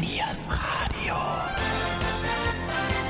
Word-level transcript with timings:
Niers 0.00 0.50
Radio. 0.50 1.14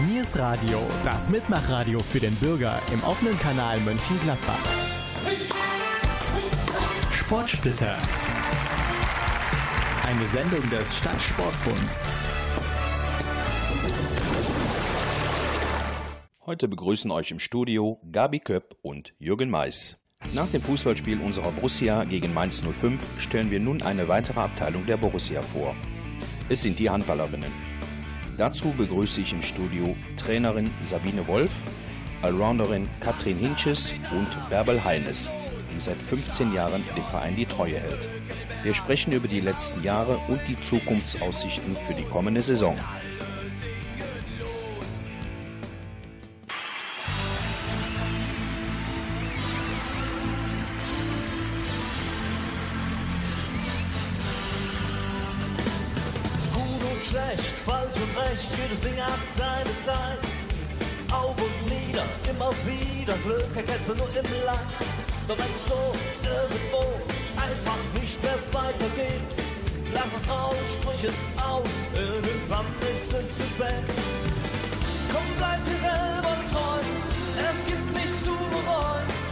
Niers 0.06 0.38
Radio, 0.38 0.81
das 1.03 1.30
Mitmachradio 1.30 1.99
für 1.99 2.21
den 2.21 2.34
Bürger 2.37 2.79
im 2.92 3.03
offenen 3.04 3.38
Kanal 3.38 3.80
Mönchengladbach. 3.80 4.59
Sportsplitter. 7.11 7.97
Eine 10.07 10.27
Sendung 10.27 10.69
des 10.69 10.95
Stadtsportbunds. 10.99 12.07
Heute 16.45 16.69
begrüßen 16.69 17.11
euch 17.11 17.30
im 17.30 17.39
Studio 17.39 17.98
Gabi 18.12 18.41
Köpp 18.41 18.77
und 18.82 19.14
Jürgen 19.19 19.48
Mais. 19.48 20.05
Nach 20.35 20.48
dem 20.48 20.61
Fußballspiel 20.61 21.19
unserer 21.21 21.51
Borussia 21.53 22.05
gegen 22.05 22.35
Mainz 22.35 22.61
05 22.61 23.01
stellen 23.21 23.51
wir 23.51 23.61
nun 23.61 23.80
eine 23.80 24.07
weitere 24.09 24.41
Abteilung 24.41 24.85
der 24.85 24.98
Borussia 24.98 25.41
vor. 25.41 25.75
Es 26.50 26.61
sind 26.61 26.79
die 26.79 26.90
Handballerinnen. 26.90 27.50
Dazu 28.36 28.71
begrüße 28.72 29.22
ich 29.22 29.32
im 29.32 29.40
Studio 29.40 29.96
Trainerin 30.18 30.71
Sabine 30.82 31.26
Wolf, 31.26 31.50
Allrounderin 32.20 32.86
Katrin 33.00 33.39
Hinches 33.39 33.94
und 34.12 34.28
Bärbel 34.50 34.84
Heines, 34.84 35.30
die 35.75 35.80
seit 35.80 35.97
15 35.97 36.52
Jahren 36.52 36.84
dem 36.94 37.05
Verein 37.06 37.34
die 37.36 37.47
Treue 37.47 37.80
hält. 37.80 38.08
Wir 38.62 38.75
sprechen 38.75 39.12
über 39.12 39.27
die 39.27 39.41
letzten 39.41 39.83
Jahre 39.83 40.19
und 40.28 40.41
die 40.47 40.61
Zukunftsaussichten 40.61 41.77
für 41.86 41.94
die 41.94 42.05
kommende 42.05 42.42
Saison. 42.42 42.77
Jedes 58.75 58.81
Ding 58.81 59.01
hat 59.01 59.20
seine 59.37 59.83
Zeit. 59.84 60.19
Auf 61.12 61.36
und 61.41 61.62
nieder, 61.69 62.05
immer 62.28 62.50
wieder, 62.67 63.14
Glück 63.25 63.56
erkennst 63.56 63.89
du 63.89 63.94
nur 63.94 64.08
im 64.08 64.44
Land. 64.44 64.61
Doch 65.28 65.39
wenn 65.39 65.55
es 65.55 65.69
so 65.69 65.92
irgendwo 66.22 66.84
einfach 67.41 67.78
nicht 68.00 68.22
mehr 68.22 68.39
weitergeht, 68.53 69.44
lass 69.92 70.16
es 70.20 70.28
raus, 70.28 70.55
sprich 70.66 71.05
es 71.05 71.42
aus, 71.42 71.69
irgendwann 71.94 72.66
ist 72.92 73.12
es 73.12 73.36
zu 73.36 73.47
spät. 73.47 73.84
Komm, 75.12 75.25
bleib 75.38 75.64
dir 75.64 75.78
selber 75.78 76.36
treu, 76.50 76.81
es 77.50 77.66
gibt 77.66 77.94
nichts 77.94 78.25
zu 78.25 78.31
bereuen. 78.31 79.23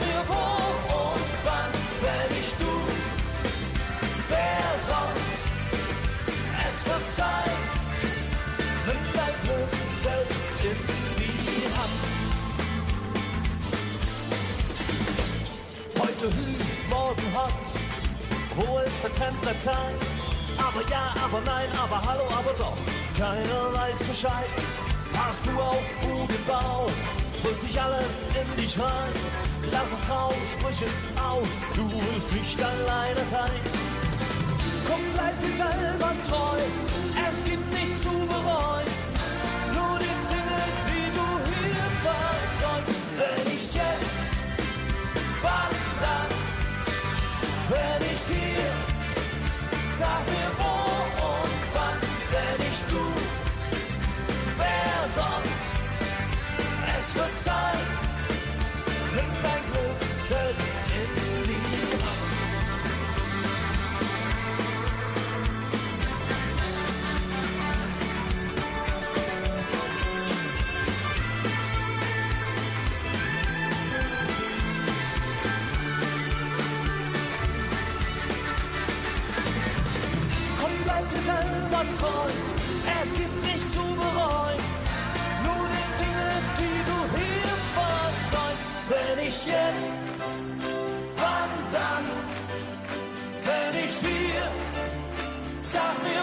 Mir 0.00 0.22
wo 0.26 0.44
und 0.94 1.30
wann, 1.44 1.72
wenn 2.02 2.30
ich 2.40 2.50
du, 2.60 2.72
wer 4.28 4.66
sonst? 4.90 5.42
Es 6.68 6.86
wird 6.86 7.10
Zeit, 7.10 7.58
dein 9.14 9.36
Glück 9.44 9.72
selbst 9.96 10.44
in 10.62 10.78
die 11.18 11.66
Hand. 11.76 12.00
Heute 15.98 16.26
Hü, 16.26 16.50
morgen 16.90 17.28
Hot, 17.34 17.68
wo 18.56 18.78
ist 18.78 18.96
vertrennte 19.00 19.58
Zeit? 19.60 20.10
Aber 20.58 20.82
ja, 20.88 21.14
aber 21.24 21.40
nein, 21.40 21.68
aber 21.82 22.00
hallo, 22.04 22.24
aber 22.26 22.52
doch, 22.58 22.76
keiner 23.18 23.72
weiß 23.72 24.02
Bescheid. 24.08 24.50
Hast 25.16 25.46
du 25.46 25.50
auch 25.60 25.82
Bauch? 26.46 26.90
frisst 27.44 27.62
dich 27.62 27.80
alles 27.80 28.22
in 28.40 28.56
dich 28.56 28.78
rein. 28.78 29.53
Lass 29.74 29.90
es 29.90 30.08
raus, 30.08 30.34
sprich 30.52 30.82
es 30.82 31.20
aus, 31.20 31.48
du 31.74 31.90
wirst 31.90 32.32
nicht 32.32 32.62
alleine 32.62 33.20
sein. 33.28 33.60
Komm, 34.86 35.00
bleib 35.14 35.36
dir 35.40 35.56
selber 35.56 36.12
treu, 36.28 36.60
es 37.28 37.44
gibt 37.44 37.72
nichts 37.72 38.00
zu 38.04 38.10
bereuen. 38.10 38.86
Nur 39.74 39.98
die 39.98 40.16
Dinge, 40.30 40.60
die 40.86 41.08
du 41.16 41.26
hier 41.50 41.88
versäumst. 42.06 43.00
Wenn 43.18 43.52
nicht 43.52 43.74
jetzt, 43.74 44.14
wann 45.42 45.74
dann? 46.04 46.30
Wenn 47.70 48.02
ich 48.14 48.22
dir, 48.30 48.70
sag 49.98 50.22
mir 50.34 50.50
wo 50.56 50.74
und 51.32 51.62
wann. 51.74 51.98
Wenn 52.30 52.60
ich 52.70 52.78
du, 52.92 53.04
wer 54.56 54.98
sonst? 55.18 55.66
Es 56.96 57.14
wird 57.16 57.40
Zeit, 57.40 57.93
selbst 60.24 60.73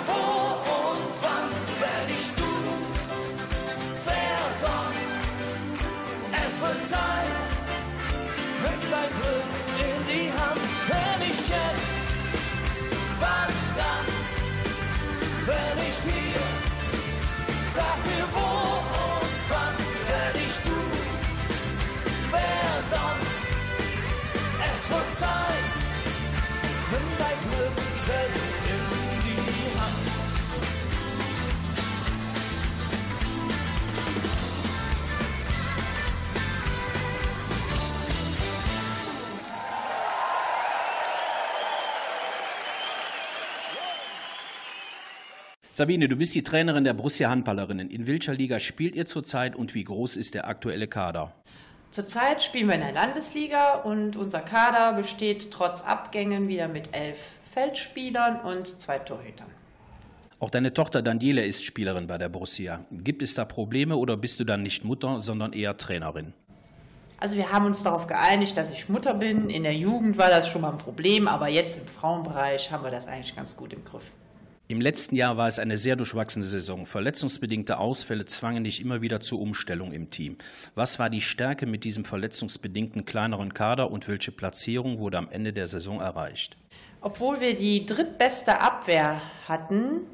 sag 0.07 0.50
Sabine, 45.81 46.07
du 46.07 46.15
bist 46.15 46.35
die 46.35 46.43
Trainerin 46.43 46.83
der 46.83 46.93
Borussia 46.93 47.31
Handballerinnen. 47.31 47.89
In 47.89 48.05
welcher 48.05 48.35
Liga 48.35 48.59
spielt 48.59 48.95
ihr 48.95 49.07
zurzeit 49.07 49.55
und 49.55 49.73
wie 49.73 49.83
groß 49.83 50.15
ist 50.15 50.35
der 50.35 50.47
aktuelle 50.47 50.87
Kader? 50.87 51.33
Zurzeit 51.89 52.43
spielen 52.43 52.67
wir 52.67 52.75
in 52.75 52.81
der 52.81 52.91
Landesliga 52.91 53.77
und 53.77 54.15
unser 54.15 54.41
Kader 54.41 54.93
besteht 54.93 55.49
trotz 55.49 55.81
Abgängen 55.81 56.47
wieder 56.47 56.67
mit 56.67 56.95
elf 56.95 57.17
Feldspielern 57.49 58.41
und 58.41 58.67
zwei 58.67 58.99
Torhütern. 58.99 59.47
Auch 60.39 60.51
deine 60.51 60.71
Tochter 60.71 61.01
Daniela 61.01 61.41
ist 61.41 61.65
Spielerin 61.65 62.05
bei 62.05 62.19
der 62.19 62.29
Borussia. 62.29 62.85
Gibt 62.91 63.23
es 63.23 63.33
da 63.33 63.43
Probleme 63.43 63.97
oder 63.97 64.17
bist 64.17 64.39
du 64.39 64.43
dann 64.43 64.61
nicht 64.61 64.85
Mutter, 64.85 65.19
sondern 65.19 65.51
eher 65.51 65.77
Trainerin? 65.77 66.33
Also 67.17 67.35
wir 67.35 67.51
haben 67.51 67.65
uns 67.65 67.81
darauf 67.81 68.05
geeinigt, 68.05 68.55
dass 68.55 68.71
ich 68.71 68.87
Mutter 68.87 69.15
bin. 69.15 69.49
In 69.49 69.63
der 69.63 69.75
Jugend 69.75 70.19
war 70.19 70.29
das 70.29 70.47
schon 70.47 70.61
mal 70.61 70.73
ein 70.73 70.77
Problem, 70.77 71.27
aber 71.27 71.47
jetzt 71.47 71.79
im 71.79 71.87
Frauenbereich 71.87 72.71
haben 72.71 72.83
wir 72.83 72.91
das 72.91 73.07
eigentlich 73.07 73.35
ganz 73.35 73.57
gut 73.57 73.73
im 73.73 73.83
Griff. 73.83 74.03
Im 74.71 74.79
letzten 74.79 75.17
Jahr 75.17 75.35
war 75.35 75.49
es 75.49 75.59
eine 75.59 75.77
sehr 75.77 75.97
durchwachsene 75.97 76.45
Saison. 76.45 76.85
Verletzungsbedingte 76.85 77.77
Ausfälle 77.77 78.23
zwangen 78.23 78.63
dich 78.63 78.79
immer 78.79 79.01
wieder 79.01 79.19
zur 79.19 79.41
Umstellung 79.41 79.91
im 79.91 80.11
Team. 80.11 80.37
Was 80.75 80.97
war 80.97 81.09
die 81.09 81.19
Stärke 81.19 81.65
mit 81.65 81.83
diesem 81.83 82.05
verletzungsbedingten 82.05 83.03
kleineren 83.03 83.53
Kader 83.53 83.91
und 83.91 84.07
welche 84.07 84.31
Platzierung 84.31 84.97
wurde 84.99 85.17
am 85.17 85.29
Ende 85.29 85.51
der 85.51 85.67
Saison 85.67 85.99
erreicht? 85.99 86.55
Obwohl 87.01 87.41
wir 87.41 87.57
die 87.57 87.85
drittbeste 87.85 88.61
Abwehr 88.61 89.19
hatten, 89.45 90.07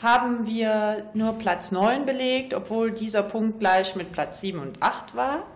haben 0.00 0.46
wir 0.46 1.10
nur 1.12 1.34
Platz 1.34 1.70
9 1.70 2.06
belegt, 2.06 2.54
obwohl 2.54 2.92
dieser 2.92 3.22
Punkt 3.22 3.58
gleich 3.58 3.96
mit 3.96 4.12
Platz 4.12 4.40
7 4.40 4.60
und 4.60 4.82
8 4.82 5.14
war. 5.14 5.46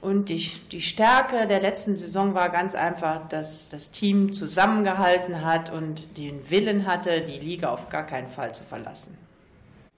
Und 0.00 0.28
die, 0.28 0.50
die 0.70 0.80
Stärke 0.80 1.46
der 1.48 1.60
letzten 1.60 1.96
Saison 1.96 2.34
war 2.34 2.50
ganz 2.50 2.74
einfach, 2.74 3.28
dass 3.28 3.68
das 3.68 3.90
Team 3.90 4.32
zusammengehalten 4.32 5.44
hat 5.44 5.72
und 5.72 6.16
den 6.16 6.48
Willen 6.50 6.86
hatte, 6.86 7.22
die 7.22 7.38
Liga 7.38 7.70
auf 7.70 7.88
gar 7.88 8.06
keinen 8.06 8.28
Fall 8.30 8.54
zu 8.54 8.62
verlassen. 8.64 9.18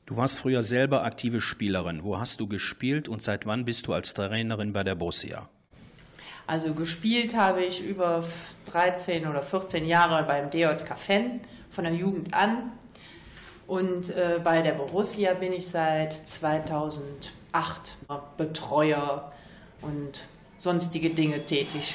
Du 0.06 0.16
warst 0.16 0.40
früher 0.40 0.62
selber 0.62 1.04
aktive 1.04 1.40
Spielerin. 1.40 2.02
Wo 2.02 2.18
hast 2.18 2.40
du 2.40 2.48
gespielt 2.48 3.08
und 3.08 3.22
seit 3.22 3.46
wann 3.46 3.64
bist 3.64 3.86
du 3.86 3.92
als 3.92 4.14
Trainerin 4.14 4.72
bei 4.72 4.82
der 4.82 4.94
Borussia? 4.94 5.48
Also 6.46 6.74
gespielt 6.74 7.36
habe 7.36 7.62
ich 7.62 7.80
über 7.80 8.24
13 8.64 9.28
oder 9.28 9.42
14 9.42 9.86
Jahre 9.86 10.24
beim 10.24 10.50
DJK 10.50 10.98
Fan 10.98 11.40
von 11.68 11.84
der 11.84 11.92
Jugend 11.92 12.34
an. 12.34 12.72
Und 13.68 14.10
äh, 14.10 14.40
bei 14.42 14.62
der 14.62 14.72
Borussia 14.72 15.34
bin 15.34 15.52
ich 15.52 15.68
seit 15.68 16.12
2008 16.12 17.96
Betreuer 18.36 19.30
und 19.82 20.24
sonstige 20.58 21.10
Dinge 21.10 21.44
tätig. 21.44 21.94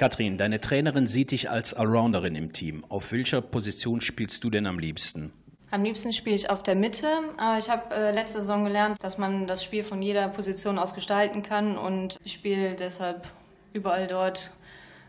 Katrin, 0.00 0.38
deine 0.38 0.62
Trainerin 0.62 1.06
sieht 1.06 1.30
dich 1.30 1.50
als 1.50 1.74
Allrounderin 1.74 2.34
im 2.34 2.54
Team. 2.54 2.86
Auf 2.88 3.12
welcher 3.12 3.42
Position 3.42 4.00
spielst 4.00 4.42
du 4.42 4.48
denn 4.48 4.66
am 4.66 4.78
liebsten? 4.78 5.30
Am 5.70 5.84
liebsten 5.84 6.14
spiele 6.14 6.36
ich 6.36 6.48
auf 6.48 6.62
der 6.62 6.74
Mitte, 6.74 7.06
aber 7.36 7.58
ich 7.58 7.68
habe 7.68 7.94
äh, 7.94 8.10
letzte 8.10 8.40
Saison 8.40 8.64
gelernt, 8.64 8.96
dass 9.02 9.18
man 9.18 9.46
das 9.46 9.62
Spiel 9.62 9.82
von 9.82 10.00
jeder 10.00 10.28
Position 10.28 10.78
aus 10.78 10.94
gestalten 10.94 11.42
kann 11.42 11.76
und 11.76 12.18
ich 12.24 12.32
spiele 12.32 12.76
deshalb 12.76 13.28
überall 13.74 14.06
dort, 14.06 14.54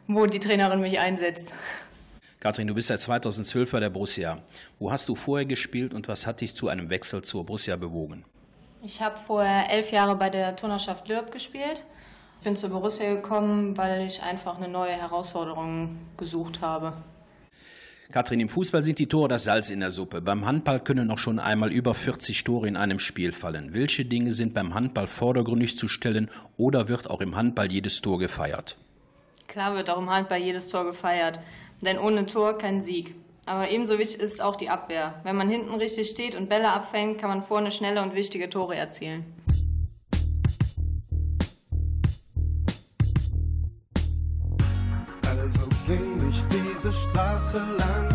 wo 0.08 0.26
die 0.26 0.42
Trainerin 0.42 0.82
mich 0.82 1.00
einsetzt. 1.00 1.54
Katrin, 2.42 2.68
du 2.68 2.74
bist 2.74 2.90
seit 2.90 3.00
2012 3.00 3.72
bei 3.72 3.80
der 3.80 3.92
Borussia. 3.92 4.40
Wo 4.78 4.92
hast 4.92 5.08
du 5.08 5.16
vorher 5.16 5.46
gespielt 5.46 5.94
und 5.94 6.10
was 6.10 6.28
hat 6.28 6.42
dich 6.42 6.54
zu 6.54 6.68
einem 6.68 6.90
Wechsel 6.90 7.22
zur 7.22 7.46
Borussia 7.46 7.78
bewogen? 7.78 8.26
Ich 8.84 9.02
habe 9.02 9.16
vorher 9.16 9.72
elf 9.72 9.90
Jahre 9.94 10.18
bei 10.18 10.30
der 10.30 10.58
Turnerschaft 10.58 11.08
Lürb 11.08 11.32
gespielt 11.32 11.86
ich 12.42 12.46
bin 12.46 12.56
zur 12.56 12.72
Borussia 12.72 13.14
gekommen, 13.14 13.78
weil 13.78 14.02
ich 14.02 14.24
einfach 14.24 14.58
eine 14.58 14.68
neue 14.68 14.94
Herausforderung 14.94 16.00
gesucht 16.18 16.60
habe. 16.60 16.94
Katrin, 18.12 18.40
im 18.40 18.50
Fußball 18.50 18.82
sind 18.82 18.98
die 18.98 19.06
Tore 19.06 19.28
das 19.28 19.44
Salz 19.44 19.70
in 19.70 19.80
der 19.80 19.92
Suppe. 19.92 20.22
Beim 20.22 20.48
Handball 20.48 20.80
können 20.80 21.06
noch 21.06 21.20
schon 21.20 21.38
einmal 21.38 21.72
über 21.72 21.94
40 21.94 22.44
Tore 22.44 22.68
in 22.68 22.78
einem 22.78 22.98
Spiel 22.98 23.32
fallen. 23.32 23.76
Welche 23.76 24.06
Dinge 24.06 24.32
sind 24.32 24.56
beim 24.56 24.74
Handball 24.74 25.06
vordergründig 25.06 25.78
zu 25.78 25.88
stellen 25.88 26.32
oder 26.58 26.88
wird 26.88 27.12
auch 27.12 27.22
im 27.22 27.36
Handball 27.36 27.72
jedes 27.72 28.02
Tor 28.02 28.18
gefeiert? 28.18 28.76
Klar 29.48 29.76
wird 29.76 29.92
auch 29.92 30.00
im 30.00 30.10
Handball 30.10 30.40
jedes 30.40 30.66
Tor 30.66 30.86
gefeiert, 30.86 31.40
denn 31.82 32.00
ohne 32.00 32.26
Tor 32.26 32.58
kein 32.58 32.82
Sieg. 32.82 33.14
Aber 33.46 33.70
ebenso 33.70 34.00
wichtig 34.00 34.20
ist 34.20 34.42
auch 34.42 34.56
die 34.56 34.70
Abwehr. 34.70 35.14
Wenn 35.22 35.36
man 35.36 35.48
hinten 35.48 35.76
richtig 35.76 36.10
steht 36.10 36.34
und 36.34 36.50
Bälle 36.50 36.74
abfängt, 36.74 37.20
kann 37.20 37.30
man 37.30 37.44
vorne 37.44 37.70
schnelle 37.70 38.02
und 38.02 38.16
wichtige 38.16 38.50
Tore 38.50 38.76
erzielen. 38.76 39.26
Ich 46.32 46.46
diese 46.48 46.94
Straße 46.94 47.58
lang 47.58 48.08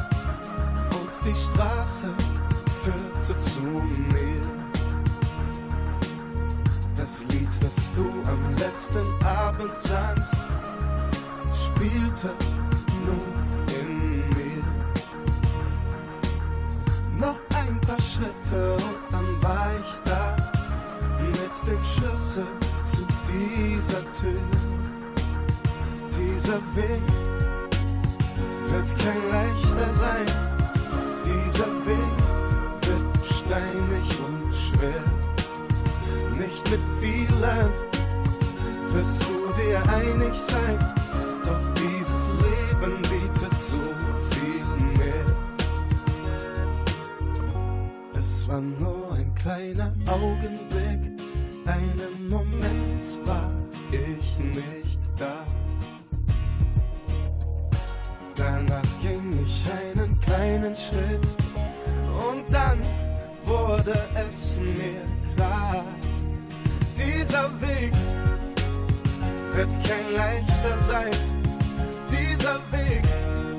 und 0.99 1.11
die 1.27 1.37
Straße 1.37 2.09
führte 2.83 3.39
zu 3.39 3.61
mir. 3.61 4.43
Das 6.97 7.23
Lied, 7.25 7.49
das 7.61 7.93
du 7.95 8.07
am 8.27 8.57
letzten 8.57 9.07
Abend 9.25 9.75
sangst, 9.75 10.47
spielte 11.65 12.31
nur 13.05 13.27
in 13.81 14.29
mir. 14.31 14.65
Noch 17.19 17.39
ein 17.61 17.81
paar 17.83 18.01
Schritte 18.01 18.77
und 18.77 19.13
dann 19.13 19.43
war 19.43 19.69
ich 19.79 20.01
da 20.05 20.37
mit 21.21 21.69
dem 21.69 21.85
Schlüssel 21.85 22.47
zu 22.83 23.07
dieser 23.31 24.03
Tür. 24.13 24.41
Dieser 26.09 26.61
Weg 26.75 27.26
wird 28.87 28.99
kein 28.99 29.31
leichter 29.31 29.91
sein. 29.91 30.27
Dieser 31.25 31.71
Weg 31.87 32.17
wird 32.83 33.27
steinig 33.27 34.07
und 34.27 34.55
schwer. 34.55 35.05
Nicht 36.39 36.71
mit 36.71 36.81
vielen 37.01 37.73
wirst 38.93 39.23
du 39.23 39.53
dir 39.61 39.83
einig 39.93 40.35
sein. 40.35 40.79
Doch 41.45 41.75
dieses 41.75 42.29
Leben 42.29 43.03
bietet 43.03 43.55
so 43.59 43.81
viel 44.31 44.99
mehr. 44.99 45.27
Es 48.19 48.49
war 48.49 48.61
nur 48.61 49.13
ein 49.13 49.35
kleiner 49.35 49.93
Augenblick, 50.07 51.21
einen 51.67 52.29
Moment 52.29 53.27
war 53.27 53.53
ich 53.91 54.39
nicht 54.39 54.86
Danach 58.49 58.83
ging 59.03 59.45
ich 59.45 59.65
einen 59.69 60.21
kleinen 60.21 60.77
Schritt 60.77 61.27
und 62.31 62.45
dann 62.49 62.79
wurde 63.45 63.99
es 64.15 64.61
mir 64.61 65.03
klar. 65.35 65.85
Dieser 66.97 67.51
Weg 67.61 67.93
wird 69.53 69.73
kein 69.83 70.15
leichter 70.15 70.79
sein. 70.79 71.17
Dieser 72.09 72.61
Weg 72.71 73.03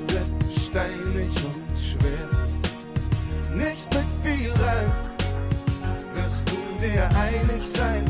wird 0.08 0.54
steinig 0.54 1.36
und 1.44 1.78
schwer. 1.78 2.30
Nicht 3.54 3.94
mit 3.94 4.06
vielen 4.24 4.88
wirst 6.16 6.50
du 6.50 6.56
dir 6.80 7.10
einig 7.18 7.62
sein. 7.62 8.06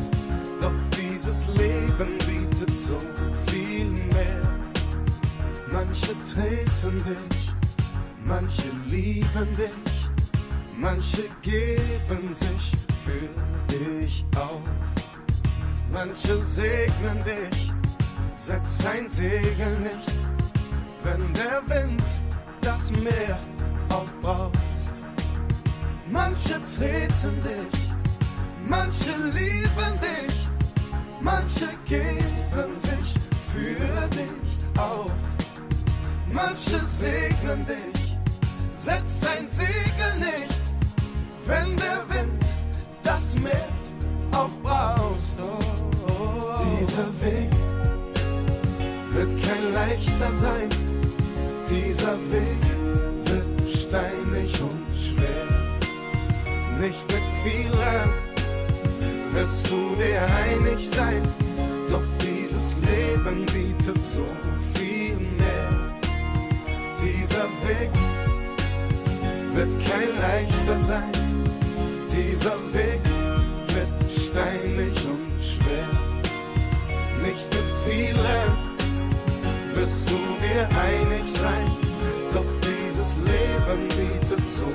Doch 0.62 0.78
dieses 0.96 1.48
Leben 1.48 2.20
bietet 2.20 2.70
so 2.70 3.00
viel 3.48 3.88
mehr. 3.88 4.47
Manche 5.72 6.16
treten 6.22 7.04
dich, 7.04 7.54
manche 8.24 8.70
lieben 8.90 9.56
dich, 9.58 10.10
manche 10.78 11.24
geben 11.42 12.34
sich 12.34 12.72
für 13.04 13.74
dich 13.74 14.26
auf. 14.36 14.62
Manche 15.92 16.42
segnen 16.42 17.24
dich, 17.26 17.74
setz 18.34 18.78
dein 18.78 19.10
Segel 19.10 19.80
nicht, 19.80 20.12
wenn 21.04 21.34
der 21.34 21.62
Wind 21.68 22.04
das 22.62 22.90
Meer 22.92 23.38
aufbraust. 23.90 25.02
Manche 26.10 26.62
treten 26.62 27.44
dich, 27.44 27.80
manche 28.68 29.12
lieben 29.34 30.00
dich, 30.02 30.50
manche 31.22 31.68
geben 31.86 32.80
sich 32.80 33.16
für 33.52 34.08
dich 34.10 34.80
auf. 34.80 35.12
Manche 36.38 36.80
segnen 36.86 37.66
dich, 37.66 38.16
setz 38.72 39.20
dein 39.22 39.48
Segel 39.48 40.20
nicht, 40.20 40.62
wenn 41.48 41.76
der 41.78 42.04
Wind 42.10 42.46
das 43.02 43.34
Meer 43.40 43.68
aufbraust. 44.32 45.40
Oh, 45.40 45.60
oh. 46.08 46.60
Dieser 46.80 47.08
Weg 47.26 47.50
wird 49.14 49.32
kein 49.42 49.74
leichter 49.74 50.32
sein, 50.32 50.70
dieser 51.68 52.18
Weg 52.32 52.64
wird 53.26 53.68
steinig 53.68 54.62
und 54.62 54.86
schwer. 54.96 55.48
Nicht 56.80 57.12
mit 57.12 57.24
vielen 57.44 58.14
wirst 59.34 59.72
du 59.72 59.96
dir 59.96 60.22
einig 60.46 60.88
sein, 60.88 61.24
doch 61.90 62.04
dieses 62.22 62.76
Leben 62.76 63.44
bietet 63.48 63.98
so 64.06 64.24
viel. 64.76 64.97
Dieser 67.38 67.70
Weg 67.70 67.92
wird 69.54 69.72
kein 69.86 70.20
leichter 70.20 70.76
sein. 70.76 71.12
Dieser 72.10 72.56
Weg 72.74 73.02
wird 73.76 74.12
steinig 74.12 74.96
und 75.06 75.44
schwer. 75.44 75.88
Nicht 77.22 77.48
mit 77.54 77.64
vielen 77.86 78.58
wirst 79.76 80.10
du 80.10 80.16
dir 80.42 80.68
einig 80.82 81.32
sein. 81.32 81.70
Doch 82.34 82.44
dieses 82.64 83.18
Leben 83.18 83.88
bietet 83.90 84.42
so 84.50 84.66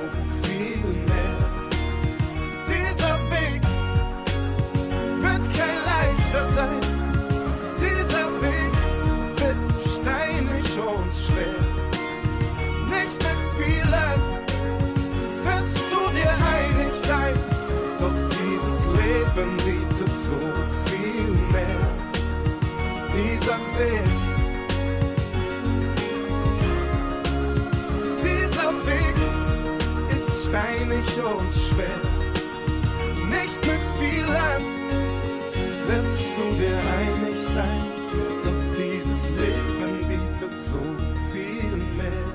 Bietet 20.03 20.17
so 20.17 20.33
viel 20.85 21.31
mehr. 21.51 21.83
Dieser 23.07 23.59
Weg, 23.77 24.03
dieser 28.21 28.73
Weg 28.85 29.15
ist 30.13 30.47
steinig 30.47 31.07
und 31.23 31.53
schwer. 31.53 32.01
Nicht 33.29 33.61
mit 33.65 33.83
vielen 33.99 34.63
wirst 35.87 36.31
du 36.35 36.55
dir 36.57 36.79
einig 36.99 37.39
sein. 37.39 37.85
Doch 38.43 38.77
dieses 38.77 39.29
Leben 39.29 40.07
bietet 40.09 40.57
so 40.57 40.81
viel 41.31 41.77
mehr. 41.95 42.29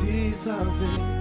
Dieser 0.00 0.60
Weg, 0.80 1.17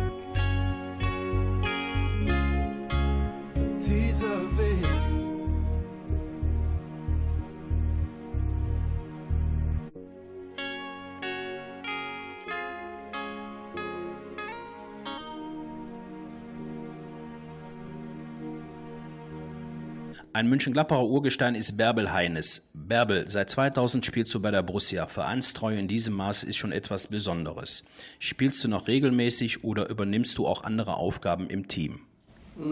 Ein 20.38 20.50
München-Gladbacher 20.50 21.04
Urgestein 21.04 21.56
ist 21.56 21.78
Bärbel 21.78 22.14
Heines. 22.14 22.70
Bärbel, 22.76 23.28
seit 23.28 23.50
2000 23.50 24.06
spielst 24.06 24.32
du 24.36 24.40
bei 24.40 24.52
der 24.52 24.62
Borussia. 24.62 25.08
Vereinstreue 25.08 25.80
in 25.80 25.88
diesem 25.88 26.14
Maß 26.14 26.44
ist 26.44 26.58
schon 26.58 26.72
etwas 26.72 27.08
Besonderes. 27.08 27.84
Spielst 28.20 28.64
du 28.64 28.68
noch 28.68 28.88
regelmäßig 28.88 29.64
oder 29.64 29.90
übernimmst 29.90 30.38
du 30.38 30.46
auch 30.46 30.64
andere 30.64 30.98
Aufgaben 30.98 31.50
im 31.50 31.68
Team? 31.68 32.02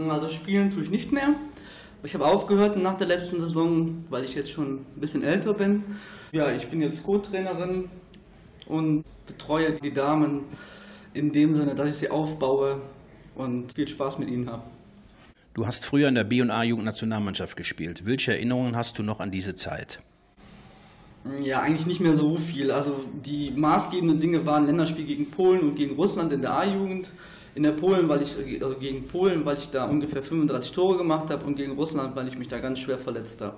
Also 0.07 0.27
spielen 0.27 0.69
tue 0.69 0.83
ich 0.83 0.91
nicht 0.91 1.11
mehr. 1.11 1.29
Ich 2.03 2.13
habe 2.13 2.27
aufgehört 2.27 2.77
nach 2.77 2.97
der 2.97 3.07
letzten 3.07 3.41
Saison, 3.41 4.05
weil 4.11 4.25
ich 4.25 4.35
jetzt 4.35 4.51
schon 4.51 4.81
ein 4.81 4.99
bisschen 4.99 5.23
älter 5.23 5.55
bin. 5.55 5.85
Ja, 6.33 6.51
ich 6.51 6.67
bin 6.67 6.81
jetzt 6.81 7.01
Co-Trainerin 7.01 7.89
und 8.67 9.03
betreue 9.25 9.79
die 9.79 9.91
Damen 9.91 10.41
in 11.15 11.31
dem 11.31 11.55
Sinne, 11.55 11.73
dass 11.73 11.87
ich 11.87 11.95
sie 11.95 12.11
aufbaue 12.11 12.79
und 13.33 13.73
viel 13.73 13.87
Spaß 13.87 14.19
mit 14.19 14.29
ihnen 14.29 14.51
habe. 14.51 14.61
Du 15.55 15.65
hast 15.65 15.85
früher 15.85 16.09
in 16.09 16.15
der 16.15 16.25
B- 16.25 16.41
und 16.41 16.51
A-Jugendnationalmannschaft 16.51 17.55
gespielt. 17.55 18.05
Welche 18.05 18.33
Erinnerungen 18.33 18.75
hast 18.75 18.99
du 18.99 19.03
noch 19.03 19.21
an 19.21 19.31
diese 19.31 19.55
Zeit? 19.55 20.01
Ja, 21.41 21.61
eigentlich 21.61 21.87
nicht 21.87 22.01
mehr 22.01 22.15
so 22.15 22.35
viel. 22.35 22.71
Also 22.71 23.05
die 23.25 23.51
maßgebenden 23.51 24.19
Dinge 24.19 24.45
waren 24.45 24.65
Länderspiel 24.65 25.05
gegen 25.05 25.31
Polen 25.31 25.61
und 25.61 25.75
gegen 25.75 25.95
Russland 25.95 26.33
in 26.33 26.41
der 26.41 26.51
A-Jugend. 26.57 27.09
In 27.55 27.63
der 27.63 27.71
Polen, 27.71 28.09
weil 28.09 28.21
ich 28.21 28.35
also 28.61 28.77
gegen 28.77 29.07
Polen, 29.07 29.45
weil 29.45 29.57
ich 29.57 29.69
da 29.69 29.85
ungefähr 29.85 30.21
35 30.21 30.73
Tore 30.73 30.97
gemacht 30.97 31.29
habe 31.29 31.45
und 31.45 31.55
gegen 31.55 31.71
Russland, 31.77 32.17
weil 32.17 32.27
ich 32.27 32.37
mich 32.37 32.49
da 32.49 32.59
ganz 32.59 32.79
schwer 32.79 32.97
verletzt 32.97 33.39
habe. 33.39 33.55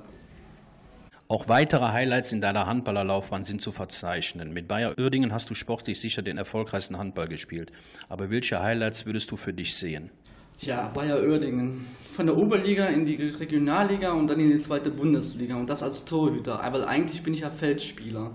Auch 1.28 1.50
weitere 1.50 1.88
Highlights 1.94 2.32
in 2.32 2.42
deiner 2.42 2.68
Handballerlaufbahn 2.68 3.44
sind 3.44 3.60
zu 3.60 3.72
verzeichnen. 3.72 4.54
Mit 4.54 4.68
Bayer 4.68 4.94
Uerdingen 5.00 5.34
hast 5.34 5.50
du 5.50 5.56
sportlich 5.56 6.00
sicher 6.00 6.22
den 6.22 6.38
erfolgreichsten 6.38 7.00
Handball 7.00 7.28
gespielt. 7.28 7.72
Aber 8.08 8.30
welche 8.30 8.62
Highlights 8.62 9.08
würdest 9.08 9.32
du 9.32 9.36
für 9.36 9.52
dich 9.52 9.76
sehen? 9.76 10.12
Tja, 10.58 10.90
Bayer 10.94 11.22
Uerdingen. 11.22 11.86
Von 12.16 12.26
der 12.26 12.36
Oberliga 12.36 12.88
in 12.88 13.06
die 13.06 13.16
Regionalliga 13.16 14.12
und 14.14 14.28
dann 14.28 14.40
in 14.40 14.50
die 14.50 14.60
zweite 14.60 14.90
Bundesliga. 14.90 15.56
Und 15.56 15.70
das 15.70 15.84
als 15.84 16.04
Torhüter. 16.04 16.60
Weil 16.72 16.84
eigentlich 16.84 17.22
bin 17.22 17.36
ich 17.36 17.42
ja 17.42 17.52
Feldspieler. 17.52 18.32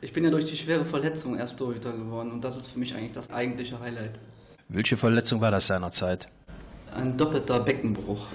Ich 0.00 0.12
bin 0.12 0.24
ja 0.24 0.30
durch 0.30 0.46
die 0.46 0.56
schwere 0.56 0.84
Verletzung 0.84 1.38
erst 1.38 1.58
Torhüter 1.58 1.92
geworden. 1.92 2.32
Und 2.32 2.42
das 2.42 2.56
ist 2.56 2.66
für 2.66 2.80
mich 2.80 2.94
eigentlich 2.96 3.12
das 3.12 3.30
eigentliche 3.30 3.78
Highlight. 3.78 4.18
Welche 4.68 4.96
Verletzung 4.96 5.40
war 5.40 5.52
das 5.52 5.68
seinerzeit? 5.68 6.28
Ein 6.92 7.16
doppelter 7.16 7.60
Beckenbruch. 7.60 8.26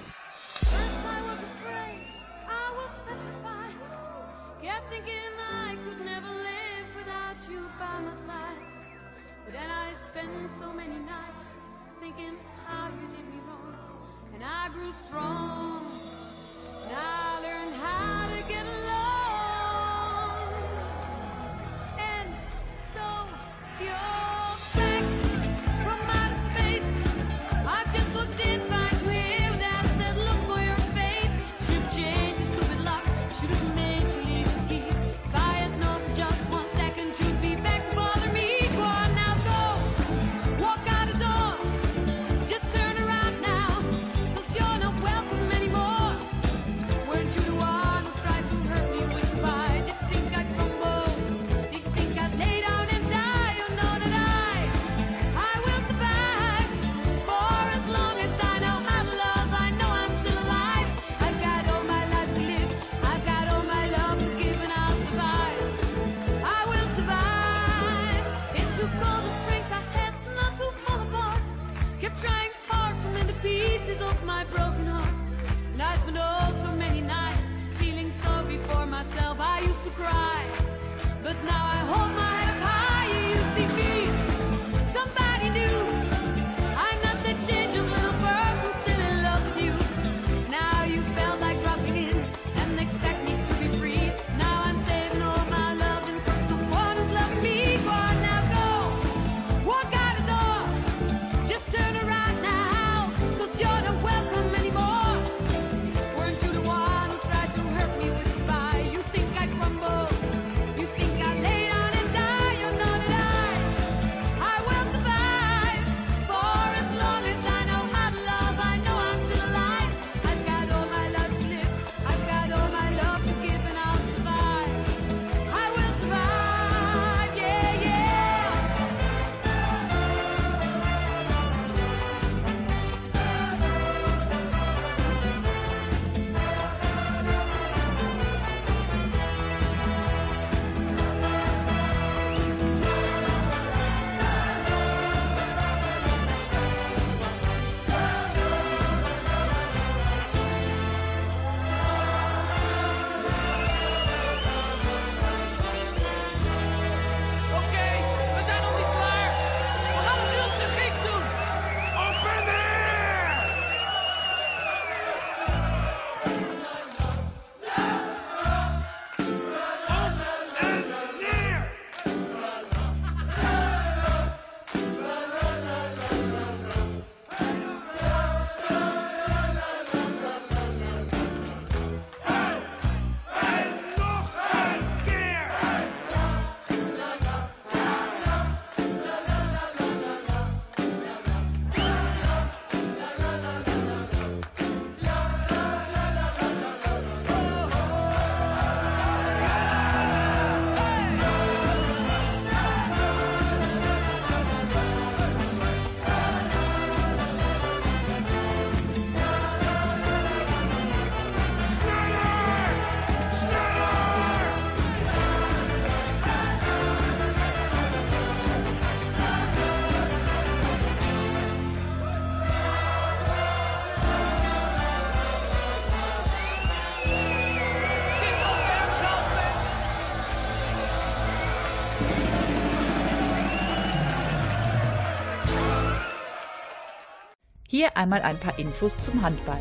Hier 237.78 237.96
einmal 237.96 238.22
ein 238.22 238.40
paar 238.40 238.58
Infos 238.58 238.98
zum 238.98 239.22
Handball. 239.22 239.60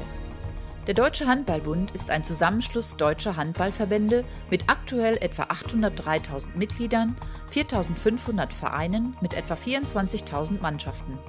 Der 0.87 0.95
Deutsche 0.95 1.27
Handballbund 1.27 1.91
ist 1.91 2.09
ein 2.09 2.23
Zusammenschluss 2.23 2.95
deutscher 2.97 3.35
Handballverbände 3.35 4.25
mit 4.49 4.71
aktuell 4.71 5.17
etwa 5.17 5.43
803.000 5.43 6.55
Mitgliedern, 6.55 7.15
4.500 7.53 8.51
Vereinen 8.51 9.15
mit 9.21 9.35
etwa 9.35 9.53
24.000 9.53 10.59
Mannschaften. 10.59 11.19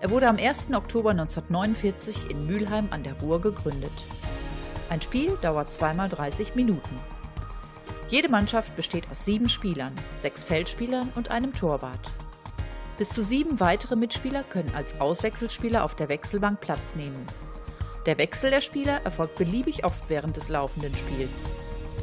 Er 0.00 0.08
wurde 0.08 0.26
am 0.26 0.38
1. 0.38 0.68
Oktober 0.72 1.10
1949 1.10 2.30
in 2.30 2.46
Mülheim 2.46 2.88
an 2.92 3.02
der 3.02 3.20
Ruhr 3.20 3.38
gegründet. 3.38 3.92
Ein 4.88 5.02
Spiel 5.02 5.36
dauert 5.42 5.70
zweimal 5.70 6.08
30 6.08 6.54
Minuten. 6.54 6.96
Jede 8.08 8.30
Mannschaft 8.30 8.74
besteht 8.74 9.04
aus 9.10 9.26
sieben 9.26 9.50
Spielern, 9.50 9.92
sechs 10.16 10.42
Feldspielern 10.42 11.12
und 11.14 11.30
einem 11.30 11.52
Torwart. 11.52 12.10
Bis 13.02 13.08
zu 13.08 13.24
sieben 13.24 13.58
weitere 13.58 13.96
Mitspieler 13.96 14.44
können 14.44 14.72
als 14.76 15.00
Auswechselspieler 15.00 15.82
auf 15.82 15.96
der 15.96 16.08
Wechselbank 16.08 16.60
Platz 16.60 16.94
nehmen. 16.94 17.26
Der 18.06 18.16
Wechsel 18.16 18.52
der 18.52 18.60
Spieler 18.60 19.00
erfolgt 19.02 19.34
beliebig 19.34 19.84
oft 19.84 20.08
während 20.08 20.36
des 20.36 20.48
laufenden 20.48 20.94
Spiels. 20.94 21.50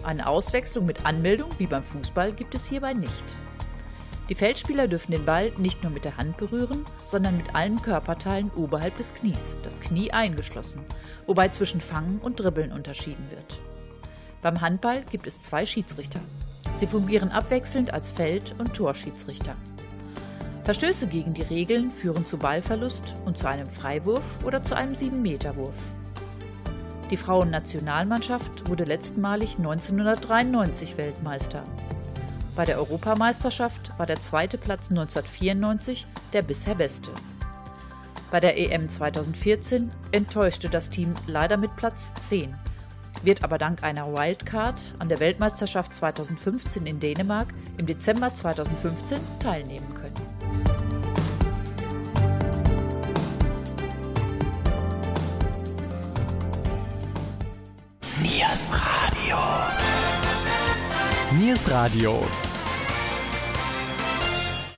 Eine 0.03 0.27
Auswechslung 0.27 0.85
mit 0.85 1.05
Anmeldung 1.05 1.51
wie 1.57 1.67
beim 1.67 1.85
Fußball 1.85 2.33
gibt 2.33 2.53
es 2.53 2.65
hierbei 2.65 2.93
nicht. 2.93 3.23
Die 4.27 4.35
Feldspieler 4.35 4.89
dürfen 4.89 5.13
den 5.13 5.23
Ball 5.23 5.53
nicht 5.57 5.83
nur 5.83 5.93
mit 5.93 6.03
der 6.03 6.17
Hand 6.17 6.35
berühren, 6.35 6.85
sondern 7.07 7.37
mit 7.37 7.55
allen 7.55 7.81
Körperteilen 7.81 8.51
oberhalb 8.57 8.97
des 8.97 9.13
Knies, 9.13 9.55
das 9.63 9.79
Knie 9.79 10.11
eingeschlossen, 10.11 10.81
wobei 11.27 11.47
zwischen 11.47 11.79
Fangen 11.79 12.19
und 12.19 12.41
Dribbeln 12.41 12.73
unterschieden 12.73 13.25
wird. 13.31 13.57
Beim 14.41 14.59
Handball 14.59 15.05
gibt 15.09 15.27
es 15.27 15.39
zwei 15.39 15.65
Schiedsrichter. 15.65 16.19
Sie 16.75 16.87
fungieren 16.87 17.31
abwechselnd 17.31 17.93
als 17.93 18.11
Feld- 18.11 18.53
und 18.59 18.73
Torschiedsrichter. 18.73 19.55
Verstöße 20.63 21.07
gegen 21.07 21.33
die 21.33 21.41
Regeln 21.41 21.91
führen 21.91 22.25
zu 22.25 22.37
Ballverlust 22.37 23.15
und 23.25 23.37
zu 23.37 23.47
einem 23.47 23.67
Freiwurf 23.67 24.23
oder 24.45 24.63
zu 24.63 24.75
einem 24.75 24.93
7-Meter-Wurf. 24.93 25.75
Die 27.09 27.17
Frauennationalmannschaft 27.17 28.69
wurde 28.69 28.83
letztmalig 28.83 29.57
1993 29.57 30.97
Weltmeister. 30.97 31.63
Bei 32.55 32.65
der 32.65 32.77
Europameisterschaft 32.77 33.97
war 33.97 34.05
der 34.05 34.21
zweite 34.21 34.57
Platz 34.57 34.89
1994 34.89 36.05
der 36.33 36.43
bisher 36.43 36.75
beste. 36.75 37.09
Bei 38.29 38.39
der 38.39 38.57
EM 38.59 38.89
2014 38.89 39.91
enttäuschte 40.11 40.69
das 40.69 40.91
Team 40.91 41.13
leider 41.25 41.57
mit 41.57 41.75
Platz 41.77 42.11
10, 42.27 42.55
wird 43.23 43.43
aber 43.43 43.57
dank 43.57 43.83
einer 43.83 44.13
Wildcard 44.13 44.79
an 44.99 45.09
der 45.09 45.19
Weltmeisterschaft 45.19 45.95
2015 45.95 46.85
in 46.85 46.99
Dänemark 46.99 47.47
im 47.77 47.87
Dezember 47.87 48.33
2015 48.33 49.19
teilnehmen 49.39 49.87
können. 49.95 49.98
Niers 58.21 58.71
Radio. 58.73 59.37
Niers 61.37 61.71
Radio. 61.71 62.27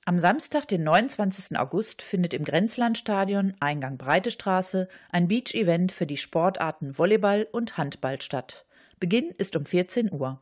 Am 0.04 0.18
Samstag, 0.18 0.68
den 0.68 0.82
29. 0.84 1.58
August, 1.58 2.02
findet 2.02 2.34
im 2.34 2.44
Grenzlandstadion 2.44 3.54
Eingang 3.60 3.98
Breite 3.98 4.30
Straße 4.30 4.88
ein 5.10 5.26
Beach-Event 5.26 5.90
für 5.90 6.06
die 6.06 6.16
Sportarten 6.16 6.98
Volleyball 6.98 7.48
und 7.50 7.78
Handball 7.78 8.20
statt. 8.20 8.66
Beginn 9.00 9.30
ist 9.30 9.56
um 9.56 9.64
14 9.64 10.12
Uhr. 10.12 10.40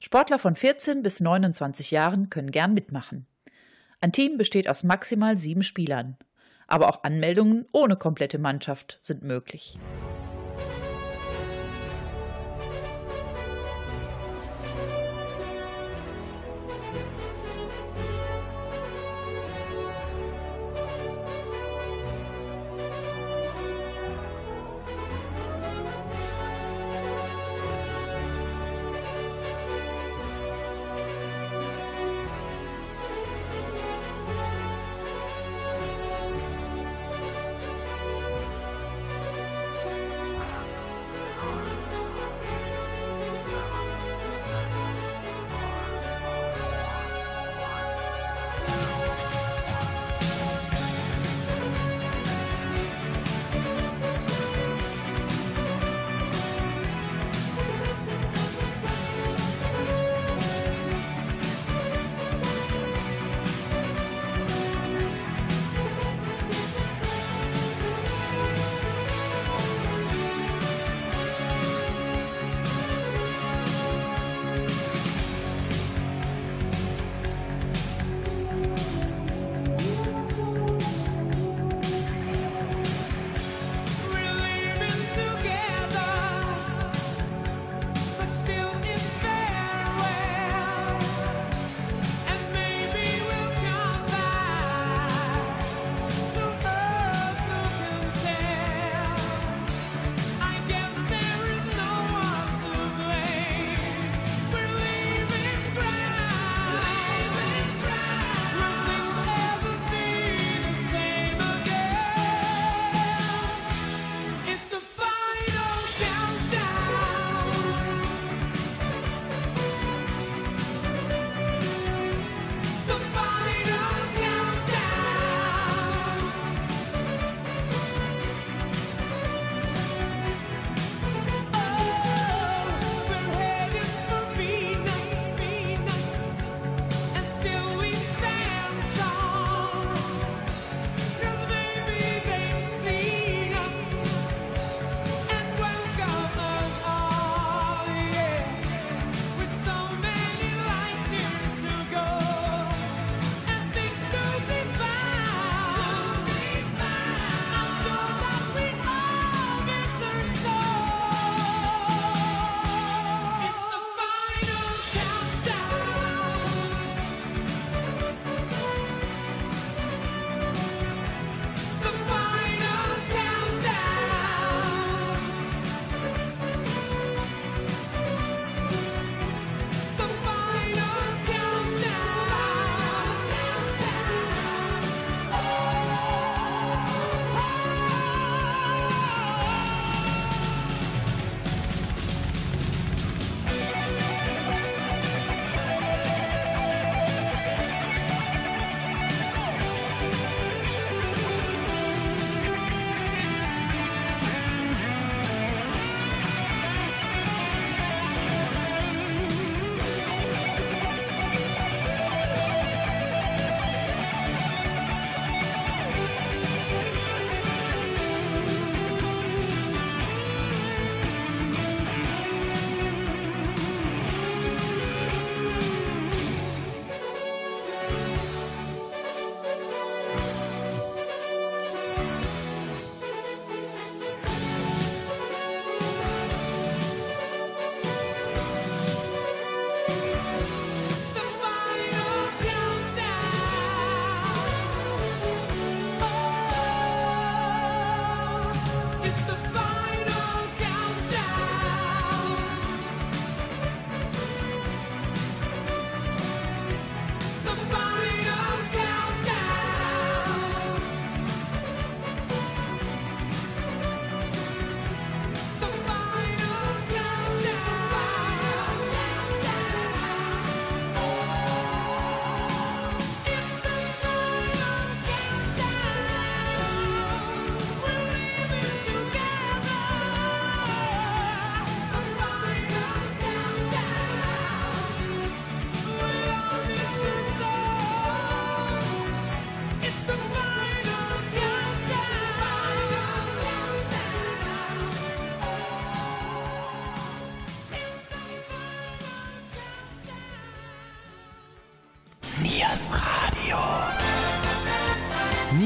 Sportler 0.00 0.38
von 0.38 0.54
14 0.54 1.02
bis 1.02 1.20
29 1.20 1.90
Jahren 1.92 2.30
können 2.30 2.50
gern 2.50 2.74
mitmachen. 2.74 3.26
Ein 4.04 4.12
Team 4.12 4.36
besteht 4.36 4.68
aus 4.68 4.82
maximal 4.82 5.38
sieben 5.38 5.62
Spielern. 5.62 6.18
Aber 6.66 6.90
auch 6.90 7.04
Anmeldungen 7.04 7.64
ohne 7.72 7.96
komplette 7.96 8.38
Mannschaft 8.38 8.98
sind 9.00 9.22
möglich. 9.22 9.78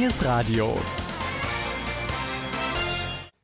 Niers 0.09 0.25
Radio. 0.25 0.81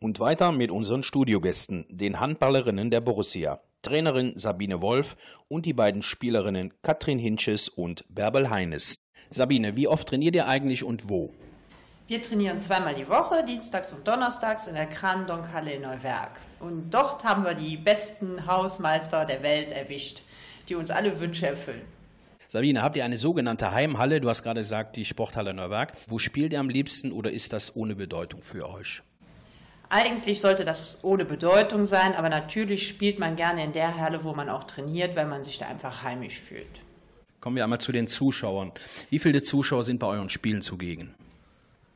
Und 0.00 0.18
weiter 0.18 0.50
mit 0.50 0.70
unseren 0.70 1.02
Studiogästen, 1.02 1.84
den 1.90 2.20
Handballerinnen 2.20 2.90
der 2.90 3.02
Borussia. 3.02 3.60
Trainerin 3.82 4.32
Sabine 4.36 4.80
Wolf 4.80 5.18
und 5.48 5.66
die 5.66 5.74
beiden 5.74 6.02
Spielerinnen 6.02 6.72
Katrin 6.80 7.18
Hinches 7.18 7.68
und 7.68 8.06
Bärbel 8.08 8.48
Heines. 8.48 8.96
Sabine, 9.28 9.76
wie 9.76 9.88
oft 9.88 10.08
trainiert 10.08 10.36
ihr 10.36 10.48
eigentlich 10.48 10.84
und 10.84 11.10
wo? 11.10 11.34
Wir 12.06 12.22
trainieren 12.22 12.58
zweimal 12.58 12.94
die 12.94 13.10
Woche, 13.10 13.44
dienstags 13.44 13.92
und 13.92 14.08
donnerstags 14.08 14.66
in 14.66 14.74
der 14.74 14.86
Krandonk-Halle 14.86 15.72
in 15.74 15.82
Neuwerk. 15.82 16.40
Und 16.60 16.88
dort 16.94 17.24
haben 17.24 17.44
wir 17.44 17.52
die 17.52 17.76
besten 17.76 18.46
Hausmeister 18.46 19.26
der 19.26 19.42
Welt 19.42 19.70
erwischt, 19.70 20.22
die 20.70 20.76
uns 20.76 20.90
alle 20.90 21.20
Wünsche 21.20 21.46
erfüllen. 21.46 21.93
Sabine, 22.54 22.84
habt 22.84 22.96
ihr 22.96 23.04
eine 23.04 23.16
sogenannte 23.16 23.72
Heimhalle? 23.72 24.20
Du 24.20 24.28
hast 24.28 24.44
gerade 24.44 24.60
gesagt, 24.60 24.94
die 24.94 25.04
Sporthalle 25.04 25.52
Neuwerk. 25.52 25.94
Wo 26.06 26.20
spielt 26.20 26.52
ihr 26.52 26.60
am 26.60 26.68
liebsten 26.68 27.10
oder 27.10 27.32
ist 27.32 27.52
das 27.52 27.74
ohne 27.74 27.96
Bedeutung 27.96 28.42
für 28.42 28.68
euch? 28.68 29.02
Eigentlich 29.88 30.40
sollte 30.40 30.64
das 30.64 31.00
ohne 31.02 31.24
Bedeutung 31.24 31.84
sein, 31.84 32.14
aber 32.14 32.28
natürlich 32.28 32.86
spielt 32.86 33.18
man 33.18 33.34
gerne 33.34 33.64
in 33.64 33.72
der 33.72 33.96
Halle, 33.98 34.22
wo 34.22 34.34
man 34.34 34.48
auch 34.48 34.62
trainiert, 34.62 35.16
weil 35.16 35.26
man 35.26 35.42
sich 35.42 35.58
da 35.58 35.66
einfach 35.66 36.04
heimisch 36.04 36.38
fühlt. 36.38 36.80
Kommen 37.40 37.56
wir 37.56 37.64
einmal 37.64 37.80
zu 37.80 37.90
den 37.90 38.06
Zuschauern. 38.06 38.70
Wie 39.10 39.18
viele 39.18 39.42
Zuschauer 39.42 39.82
sind 39.82 39.98
bei 39.98 40.06
euren 40.06 40.30
Spielen 40.30 40.62
zugegen? 40.62 41.12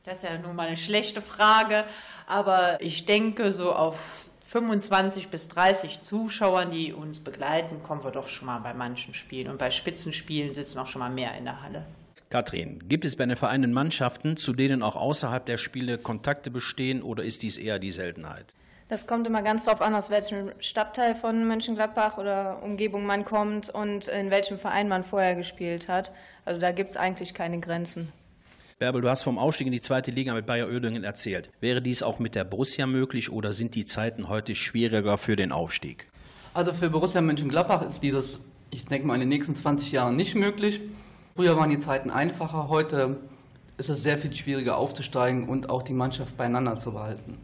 Das 0.03 0.17
ist 0.17 0.23
ja 0.25 0.37
nun 0.37 0.57
mal 0.57 0.67
eine 0.67 0.75
schlechte 0.75 1.21
Frage, 1.21 1.85
aber 2.27 2.81
ich 2.81 3.05
denke, 3.05 3.53
so 3.53 3.71
auf 3.71 4.28
25 4.49 5.27
bis 5.27 5.47
30 5.49 6.01
Zuschauern, 6.01 6.71
die 6.71 6.91
uns 6.91 7.19
begleiten, 7.19 7.83
kommen 7.83 8.03
wir 8.03 8.09
doch 8.09 8.27
schon 8.27 8.47
mal 8.47 8.57
bei 8.57 8.73
manchen 8.73 9.13
Spielen. 9.13 9.47
Und 9.47 9.59
bei 9.59 9.69
Spitzenspielen 9.69 10.55
sitzen 10.55 10.79
auch 10.79 10.87
schon 10.87 11.01
mal 11.01 11.11
mehr 11.11 11.37
in 11.37 11.43
der 11.45 11.61
Halle. 11.61 11.85
Katrin, 12.31 12.83
gibt 12.87 13.05
es 13.05 13.15
bei 13.15 13.27
den 13.27 13.37
Vereinen 13.37 13.73
Mannschaften, 13.73 14.37
zu 14.37 14.53
denen 14.53 14.81
auch 14.81 14.95
außerhalb 14.95 15.45
der 15.45 15.57
Spiele 15.57 15.99
Kontakte 15.99 16.49
bestehen 16.49 17.03
oder 17.03 17.23
ist 17.23 17.43
dies 17.43 17.57
eher 17.57 17.77
die 17.77 17.91
Seltenheit? 17.91 18.55
Das 18.87 19.05
kommt 19.05 19.27
immer 19.27 19.43
ganz 19.43 19.65
darauf 19.65 19.81
an, 19.81 19.93
aus 19.93 20.09
welchem 20.09 20.51
Stadtteil 20.57 21.13
von 21.13 21.47
Mönchengladbach 21.47 22.17
oder 22.17 22.63
Umgebung 22.63 23.05
man 23.05 23.25
kommt 23.25 23.69
und 23.69 24.07
in 24.07 24.31
welchem 24.31 24.57
Verein 24.57 24.87
man 24.87 25.03
vorher 25.03 25.35
gespielt 25.35 25.87
hat. 25.87 26.11
Also 26.43 26.59
da 26.59 26.71
gibt 26.71 26.89
es 26.89 26.97
eigentlich 26.97 27.35
keine 27.35 27.59
Grenzen. 27.59 28.11
Bärbel, 28.79 29.01
du 29.01 29.09
hast 29.09 29.23
vom 29.23 29.37
Aufstieg 29.37 29.67
in 29.67 29.73
die 29.73 29.81
zweite 29.81 30.09
Liga 30.09 30.33
mit 30.33 30.45
Bayer 30.45 30.69
Oedingen 30.69 31.03
erzählt. 31.03 31.51
Wäre 31.59 31.81
dies 31.81 32.01
auch 32.01 32.17
mit 32.17 32.33
der 32.33 32.45
Borussia 32.45 32.87
möglich 32.87 33.29
oder 33.29 33.51
sind 33.51 33.75
die 33.75 33.83
Zeiten 33.83 34.29
heute 34.29 34.55
schwieriger 34.55 35.17
für 35.17 35.35
den 35.35 35.51
Aufstieg? 35.51 36.07
Also 36.53 36.71
für 36.71 36.89
Borussia 36.89 37.19
Mönchengladbach 37.19 37.81
ist 37.81 37.99
dieses, 37.99 38.39
ich 38.69 38.85
denke 38.85 39.05
mal, 39.05 39.15
in 39.15 39.19
den 39.19 39.27
nächsten 39.27 39.53
20 39.53 39.91
Jahren 39.91 40.15
nicht 40.15 40.33
möglich. 40.33 40.79
Früher 41.35 41.57
waren 41.57 41.71
die 41.71 41.79
Zeiten 41.79 42.09
einfacher, 42.09 42.69
heute 42.69 43.17
ist 43.77 43.89
es 43.89 44.01
sehr 44.01 44.17
viel 44.17 44.33
schwieriger 44.33 44.77
aufzusteigen 44.77 45.49
und 45.49 45.69
auch 45.69 45.83
die 45.83 45.91
Mannschaft 45.91 46.37
beieinander 46.37 46.79
zu 46.79 46.93
behalten. 46.93 47.37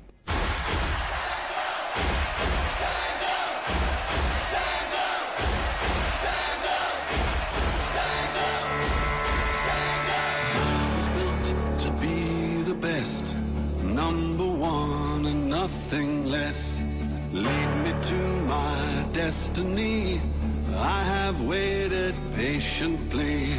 Have 21.25 21.41
waited 21.41 22.13
patiently. 22.35 23.49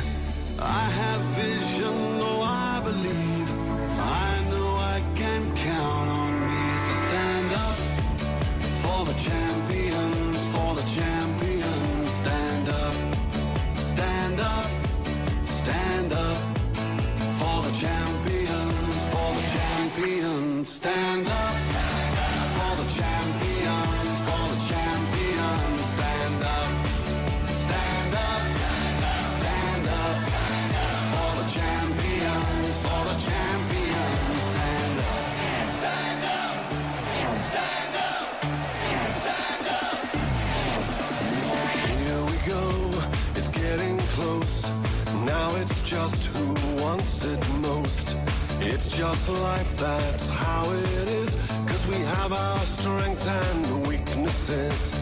I 0.57 0.85
have 1.01 1.21
vision, 1.35 1.56
It's 49.19 49.31
life, 49.31 49.77
that's 49.79 50.29
how 50.29 50.71
it 50.71 51.09
is. 51.09 51.37
Cause 51.67 51.87
we 51.87 51.95
have 51.95 52.35
our 52.35 52.59
strengths 52.61 53.27
and 53.27 53.87
weaknesses. 53.89 54.96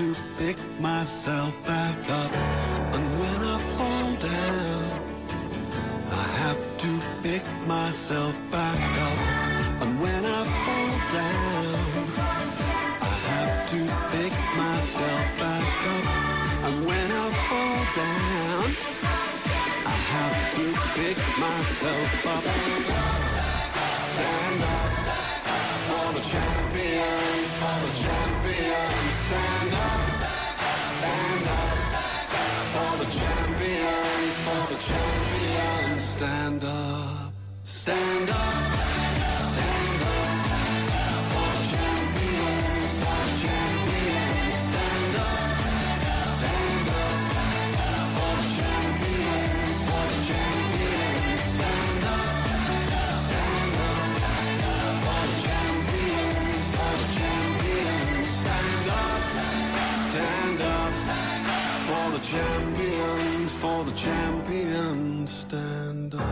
To 0.00 0.16
pick 0.38 0.56
myself 0.80 1.52
back 1.66 1.94
up. 2.08 2.32
And 2.94 3.04
when 3.20 3.40
I 3.54 3.56
fall 3.76 4.12
down, 4.32 4.82
I 6.10 6.24
have 6.42 6.60
to 6.78 6.90
pick 7.22 7.44
myself 7.66 8.34
back 8.50 8.80
up. 9.08 9.18
And 9.82 10.00
when 10.00 10.24
I 10.24 10.40
fall 10.64 10.94
down, 11.20 11.74
I 13.10 13.14
have 13.28 13.54
to 13.72 13.80
pick 14.12 14.32
myself 14.64 15.24
back 15.44 15.68
up. 15.94 16.04
And 16.66 16.86
when 16.86 17.08
I 17.12 17.26
fall 17.50 17.80
down, 18.02 18.64
I 19.84 19.96
have 20.14 20.36
to 20.56 20.64
pick 20.96 21.18
myself 21.46 22.19
champions. 34.90 36.04
Stand 36.04 36.64
up, 36.64 37.32
stand 37.64 38.30
up, 38.30 38.36
stand 39.54 40.02
up 40.02 40.34
for 41.30 41.50
the 41.56 41.64
champions, 41.72 42.94
for 43.00 43.20
the. 43.26 43.36
Stand 44.66 45.16
up, 45.16 45.52
stand 46.36 46.88
up 47.00 48.08
for 48.16 48.32
the 48.40 48.48
champions, 48.58 49.80
for 49.86 50.04
the. 50.10 50.22
Stand 51.54 52.04
up, 52.04 52.44
stand 53.24 53.76
up 53.86 54.96
for 55.04 55.22
the. 55.30 55.38
Stand 60.10 60.60
up, 60.60 60.92
stand 60.94 61.46
up 61.48 61.80
for 61.88 62.06
the 62.12 62.20
champions, 62.24 62.89
for 63.60 63.84
the 63.84 63.92
champions. 63.94 65.42
Stand 65.42 66.14
up. 66.14 66.22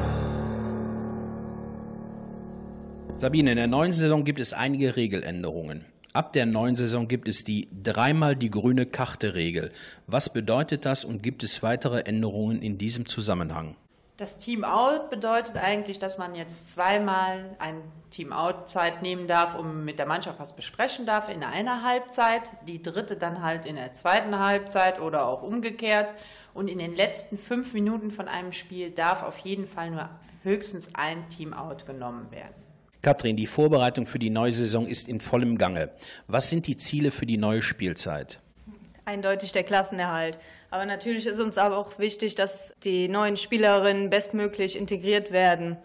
Sabine, 3.18 3.50
in 3.50 3.56
der 3.56 3.66
neuen 3.66 3.92
Saison 3.92 4.24
gibt 4.24 4.40
es 4.40 4.52
einige 4.52 4.96
Regeländerungen. 4.96 5.84
Ab 6.14 6.32
der 6.32 6.46
neuen 6.46 6.76
Saison 6.76 7.06
gibt 7.06 7.28
es 7.28 7.44
die 7.44 7.68
dreimal 7.82 8.34
die 8.34 8.50
grüne 8.50 8.86
Karte-Regel. 8.86 9.72
Was 10.06 10.32
bedeutet 10.32 10.86
das 10.86 11.04
und 11.04 11.22
gibt 11.22 11.42
es 11.42 11.62
weitere 11.62 12.00
Änderungen 12.00 12.62
in 12.62 12.78
diesem 12.78 13.06
Zusammenhang? 13.06 13.76
Das 14.18 14.38
Team-Out 14.38 15.10
bedeutet 15.10 15.56
eigentlich, 15.56 16.00
dass 16.00 16.18
man 16.18 16.34
jetzt 16.34 16.72
zweimal 16.72 17.54
ein 17.60 17.82
Team-Out-Zeit 18.10 19.00
nehmen 19.00 19.28
darf, 19.28 19.54
um 19.54 19.84
mit 19.84 20.00
der 20.00 20.06
Mannschaft 20.06 20.40
was 20.40 20.56
besprechen 20.56 21.06
darf 21.06 21.28
in 21.28 21.44
einer 21.44 21.84
Halbzeit, 21.84 22.50
die 22.66 22.82
dritte 22.82 23.14
dann 23.14 23.42
halt 23.42 23.64
in 23.64 23.76
der 23.76 23.92
zweiten 23.92 24.36
Halbzeit 24.36 25.00
oder 25.00 25.24
auch 25.24 25.42
umgekehrt. 25.42 26.16
Und 26.58 26.66
in 26.66 26.78
den 26.78 26.96
letzten 26.96 27.38
fünf 27.38 27.72
Minuten 27.72 28.10
von 28.10 28.26
einem 28.26 28.52
Spiel 28.52 28.90
darf 28.90 29.22
auf 29.22 29.38
jeden 29.38 29.68
Fall 29.68 29.92
nur 29.92 30.10
höchstens 30.42 30.92
ein 30.92 31.30
Team-Out 31.30 31.86
genommen 31.86 32.32
werden. 32.32 32.56
Katrin, 33.00 33.36
die 33.36 33.46
Vorbereitung 33.46 34.06
für 34.06 34.18
die 34.18 34.28
neue 34.28 34.50
Saison 34.50 34.84
ist 34.88 35.06
in 35.06 35.20
vollem 35.20 35.56
Gange. 35.56 35.90
Was 36.26 36.50
sind 36.50 36.66
die 36.66 36.76
Ziele 36.76 37.12
für 37.12 37.26
die 37.26 37.36
neue 37.36 37.62
Spielzeit? 37.62 38.40
eindeutig 39.04 39.52
der 39.52 39.62
Klassenerhalt. 39.62 40.36
Aber 40.70 40.84
natürlich 40.84 41.26
ist 41.26 41.38
uns 41.38 41.58
aber 41.58 41.78
auch 41.78 41.96
wichtig, 42.00 42.34
dass 42.34 42.74
die 42.82 43.06
neuen 43.06 43.36
Spielerinnen 43.36 44.10
bestmöglich 44.10 44.76
integriert 44.76 45.30
werden. 45.30 45.76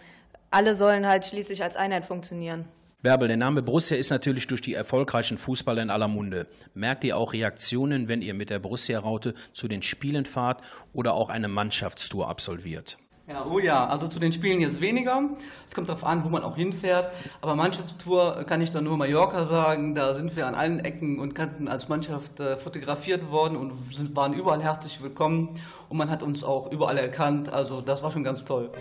Alle 0.49 0.73
sollen 0.73 1.07
halt 1.07 1.27
schließlich 1.27 1.62
als 1.62 1.75
Einheit 1.75 2.03
funktionieren. 2.03 2.65
Bärbel, 3.03 3.27
der 3.27 3.35
Name 3.35 3.61
Borussia 3.61 3.97
ist 3.97 4.11
natürlich 4.11 4.47
durch 4.47 4.61
die 4.61 4.75
erfolgreichen 4.75 5.37
Fußballer 5.37 5.81
in 5.81 5.89
aller 5.89 6.07
Munde. 6.07 6.47
Merkt 6.73 7.03
ihr 7.03 7.17
auch 7.17 7.33
Reaktionen, 7.33 8.07
wenn 8.07 8.21
ihr 8.21 8.33
mit 8.33 8.49
der 8.49 8.59
Borussia-Raute 8.59 9.33
zu 9.51 9.67
den 9.67 9.81
Spielen 9.81 10.25
fahrt 10.25 10.61
oder 10.93 11.13
auch 11.13 11.27
eine 11.27 11.49
Mannschaftstour 11.49 12.29
absolviert? 12.29 12.97
Ja, 13.27 13.45
oh 13.45 13.59
ja, 13.59 13.87
also 13.87 14.07
zu 14.07 14.19
den 14.19 14.31
Spielen 14.31 14.61
jetzt 14.61 14.79
weniger. 14.79 15.21
Es 15.67 15.75
kommt 15.75 15.89
darauf 15.89 16.05
an, 16.05 16.23
wo 16.23 16.29
man 16.29 16.43
auch 16.43 16.55
hinfährt. 16.55 17.11
Aber 17.41 17.55
Mannschaftstour 17.55 18.45
kann 18.45 18.61
ich 18.61 18.71
dann 18.71 18.85
nur 18.85 18.95
Mallorca 18.95 19.47
sagen. 19.47 19.95
Da 19.95 20.15
sind 20.15 20.37
wir 20.37 20.47
an 20.47 20.55
allen 20.55 20.79
Ecken 20.79 21.19
und 21.19 21.35
Kanten 21.35 21.67
als 21.67 21.89
Mannschaft 21.89 22.39
äh, 22.39 22.55
fotografiert 22.55 23.31
worden 23.31 23.57
und 23.57 23.93
sind, 23.93 24.15
waren 24.15 24.31
überall 24.31 24.63
herzlich 24.63 25.03
willkommen. 25.03 25.59
Und 25.89 25.97
man 25.97 26.09
hat 26.09 26.23
uns 26.23 26.45
auch 26.45 26.71
überall 26.71 26.97
erkannt. 26.97 27.51
Also 27.51 27.81
das 27.81 28.01
war 28.01 28.11
schon 28.11 28.23
ganz 28.23 28.45
toll. 28.45 28.71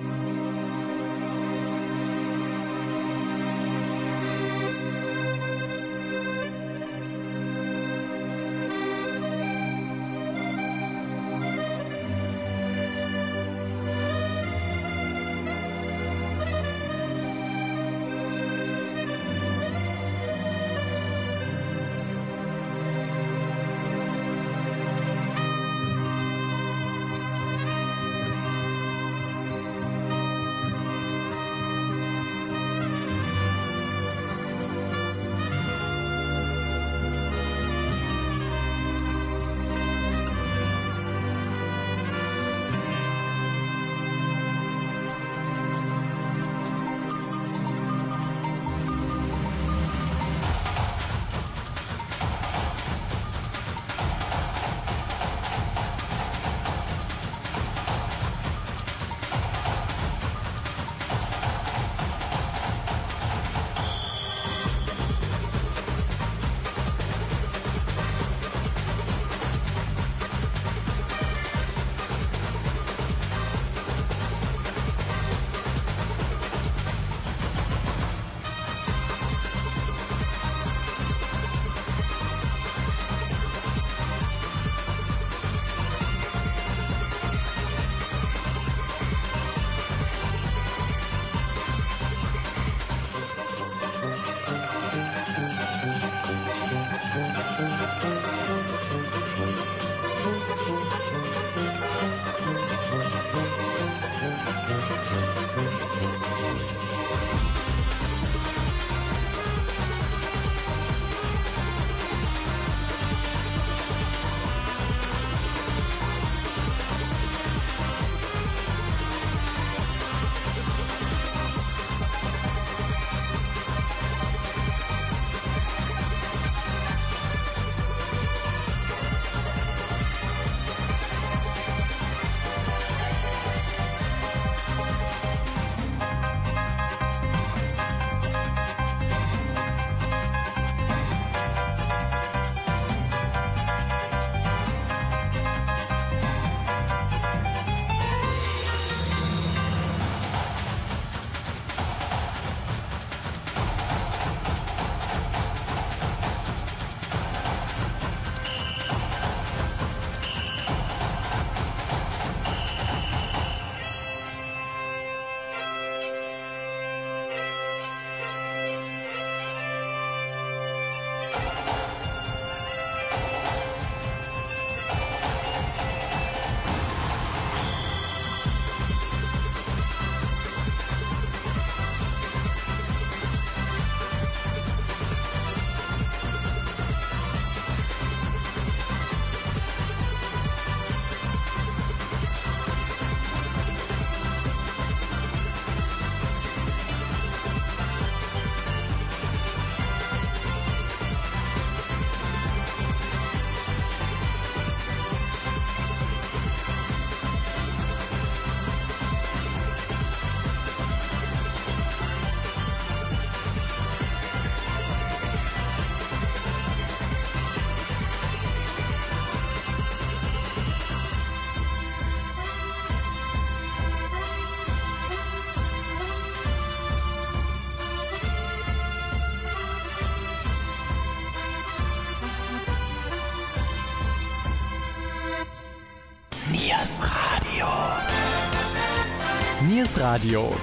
Niers 239.82 239.98
Radio. 239.98 240.56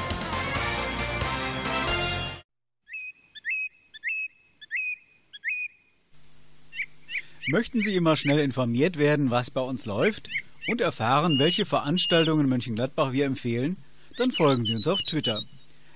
Möchten 7.49 7.81
Sie 7.81 7.95
immer 7.95 8.15
schnell 8.15 8.39
informiert 8.39 8.97
werden, 8.97 9.29
was 9.29 9.51
bei 9.51 9.59
uns 9.59 9.85
läuft 9.85 10.29
und 10.69 10.79
erfahren, 10.79 11.37
welche 11.37 11.65
Veranstaltungen 11.65 12.47
Mönchengladbach 12.47 13.11
wir 13.11 13.25
empfehlen? 13.25 13.75
Dann 14.15 14.31
folgen 14.31 14.63
Sie 14.63 14.73
uns 14.73 14.87
auf 14.87 15.01
Twitter. 15.01 15.43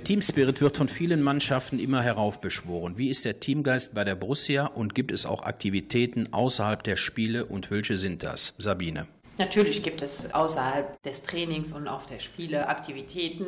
Der 0.00 0.04
Teamspirit 0.04 0.62
wird 0.62 0.78
von 0.78 0.88
vielen 0.88 1.20
Mannschaften 1.20 1.78
immer 1.78 2.00
heraufbeschworen. 2.02 2.96
Wie 2.96 3.10
ist 3.10 3.26
der 3.26 3.38
Teamgeist 3.38 3.94
bei 3.94 4.02
der 4.02 4.14
Borussia 4.14 4.64
und 4.64 4.94
gibt 4.94 5.12
es 5.12 5.26
auch 5.26 5.42
Aktivitäten 5.42 6.32
außerhalb 6.32 6.82
der 6.82 6.96
Spiele 6.96 7.44
und 7.44 7.70
welche 7.70 7.98
sind 7.98 8.22
das? 8.22 8.54
Sabine. 8.56 9.06
Natürlich 9.36 9.82
gibt 9.82 10.00
es 10.00 10.32
außerhalb 10.32 11.02
des 11.02 11.22
Trainings 11.24 11.72
und 11.72 11.86
auch 11.86 12.06
der 12.06 12.18
Spiele 12.18 12.70
Aktivitäten. 12.70 13.44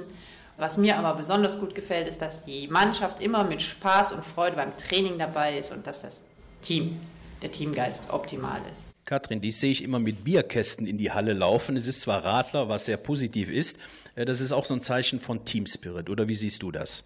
Was 0.58 0.76
mir 0.76 0.98
aber 0.98 1.18
besonders 1.18 1.58
gut 1.58 1.74
gefällt, 1.74 2.06
ist, 2.06 2.20
dass 2.20 2.44
die 2.44 2.68
Mannschaft 2.68 3.20
immer 3.22 3.44
mit 3.44 3.62
Spaß 3.62 4.12
und 4.12 4.22
Freude 4.22 4.56
beim 4.56 4.76
Training 4.76 5.18
dabei 5.18 5.58
ist 5.58 5.72
und 5.72 5.86
dass 5.86 6.02
das 6.02 6.22
Team, 6.60 7.00
der 7.40 7.50
Teamgeist 7.50 8.10
optimal 8.10 8.60
ist. 8.70 8.92
Katrin, 9.06 9.40
dies 9.40 9.58
sehe 9.58 9.72
ich 9.72 9.82
immer 9.82 9.98
mit 9.98 10.22
Bierkästen 10.22 10.86
in 10.86 10.98
die 10.98 11.12
Halle 11.12 11.32
laufen. 11.32 11.76
Es 11.76 11.86
ist 11.86 12.02
zwar 12.02 12.22
Radler, 12.22 12.68
was 12.68 12.84
sehr 12.84 12.98
positiv 12.98 13.50
ist, 13.50 13.78
das 14.14 14.40
ist 14.40 14.52
auch 14.52 14.64
so 14.64 14.74
ein 14.74 14.80
Zeichen 14.80 15.20
von 15.20 15.44
Teamspirit, 15.44 16.10
oder 16.10 16.28
wie 16.28 16.34
siehst 16.34 16.62
du 16.62 16.70
das? 16.70 17.04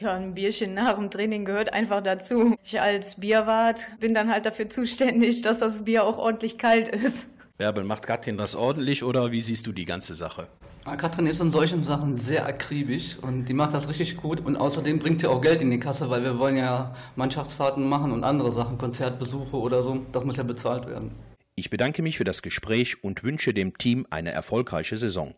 Ja, 0.00 0.14
ein 0.14 0.34
Bierchen 0.34 0.74
nach 0.74 0.94
dem 0.94 1.10
Training 1.10 1.44
gehört 1.44 1.72
einfach 1.72 2.02
dazu. 2.02 2.56
Ich 2.62 2.80
als 2.80 3.18
Bierwart 3.18 3.88
bin 3.98 4.14
dann 4.14 4.30
halt 4.30 4.46
dafür 4.46 4.70
zuständig, 4.70 5.42
dass 5.42 5.58
das 5.58 5.84
Bier 5.84 6.04
auch 6.04 6.18
ordentlich 6.18 6.56
kalt 6.56 6.88
ist. 6.88 7.26
Bärbel, 7.56 7.82
macht 7.82 8.06
Katrin 8.06 8.36
das 8.36 8.54
ordentlich 8.54 9.02
oder 9.02 9.32
wie 9.32 9.40
siehst 9.40 9.66
du 9.66 9.72
die 9.72 9.84
ganze 9.84 10.14
Sache? 10.14 10.46
Ja, 10.86 10.94
Katrin 10.94 11.26
ist 11.26 11.40
in 11.40 11.50
solchen 11.50 11.82
Sachen 11.82 12.14
sehr 12.14 12.46
akribisch 12.46 13.18
und 13.20 13.46
die 13.46 13.54
macht 13.54 13.74
das 13.74 13.88
richtig 13.88 14.16
gut 14.16 14.40
und 14.46 14.56
außerdem 14.56 15.00
bringt 15.00 15.20
sie 15.20 15.26
auch 15.26 15.42
Geld 15.42 15.60
in 15.60 15.72
die 15.72 15.80
Kasse, 15.80 16.08
weil 16.08 16.22
wir 16.22 16.38
wollen 16.38 16.56
ja 16.56 16.94
Mannschaftsfahrten 17.16 17.86
machen 17.86 18.12
und 18.12 18.22
andere 18.22 18.52
Sachen, 18.52 18.78
Konzertbesuche 18.78 19.56
oder 19.56 19.82
so. 19.82 20.06
Das 20.12 20.22
muss 20.24 20.36
ja 20.36 20.44
bezahlt 20.44 20.86
werden. 20.86 21.10
Ich 21.56 21.70
bedanke 21.70 22.02
mich 22.02 22.18
für 22.18 22.24
das 22.24 22.42
Gespräch 22.42 23.02
und 23.02 23.24
wünsche 23.24 23.52
dem 23.52 23.76
Team 23.76 24.06
eine 24.10 24.30
erfolgreiche 24.30 24.96
Saison. 24.96 25.34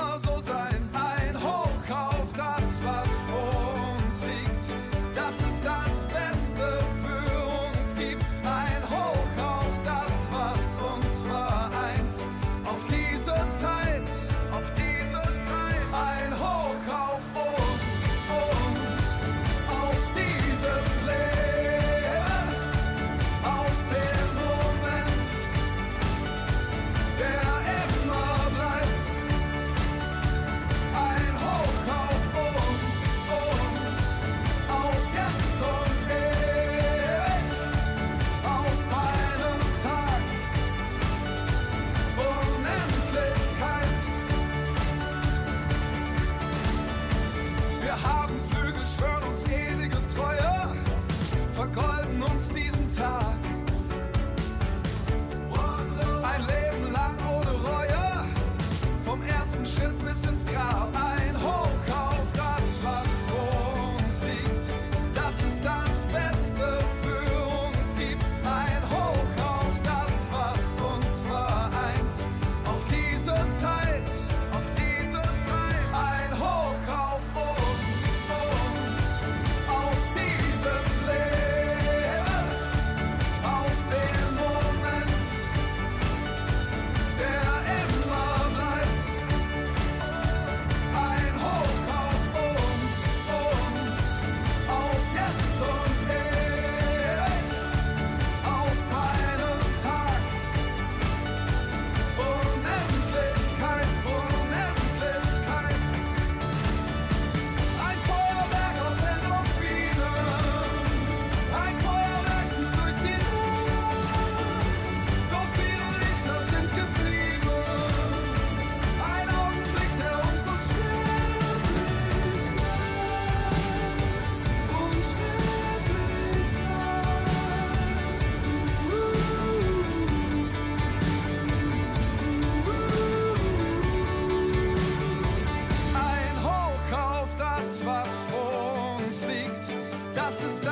Das 140.20 140.42
ist 140.44 140.62